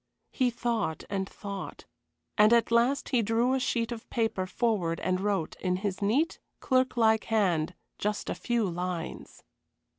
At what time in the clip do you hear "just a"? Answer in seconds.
7.99-8.33